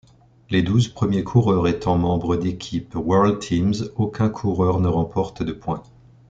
[0.49, 5.83] Les douze premiers coureurs étant membres d'équipes WorldTeams, aucun coureur ne remporte de points.